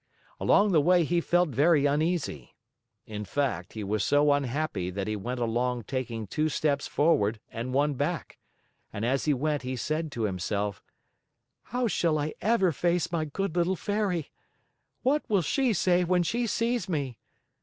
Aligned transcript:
Along 0.39 0.71
the 0.71 0.81
way 0.81 1.03
he 1.03 1.21
felt 1.21 1.49
very 1.49 1.85
uneasy. 1.85 2.55
In 3.05 3.23
fact 3.23 3.73
he 3.73 3.83
was 3.83 4.03
so 4.03 4.33
unhappy 4.33 4.89
that 4.89 5.05
he 5.07 5.15
went 5.15 5.39
along 5.39 5.83
taking 5.83 6.25
two 6.25 6.49
steps 6.49 6.87
forward 6.87 7.39
and 7.49 7.71
one 7.71 7.93
back, 7.93 8.39
and 8.91 9.05
as 9.05 9.25
he 9.25 9.33
went 9.35 9.61
he 9.61 9.75
said 9.75 10.11
to 10.13 10.23
himself: 10.23 10.81
"How 11.65 11.85
shall 11.87 12.17
I 12.17 12.33
ever 12.41 12.71
face 12.71 13.11
my 13.11 13.25
good 13.25 13.55
little 13.55 13.75
Fairy? 13.75 14.31
What 15.03 15.21
will 15.29 15.43
she 15.43 15.71
say 15.71 16.03
when 16.03 16.23
she 16.23 16.47
sees 16.47 16.89
me? 16.89 17.19